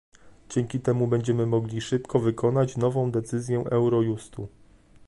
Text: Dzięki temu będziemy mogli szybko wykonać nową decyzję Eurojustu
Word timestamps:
Dzięki 0.49 0.79
temu 0.79 1.07
będziemy 1.07 1.45
mogli 1.45 1.81
szybko 1.81 2.19
wykonać 2.19 2.77
nową 2.77 3.11
decyzję 3.11 3.63
Eurojustu 3.71 4.47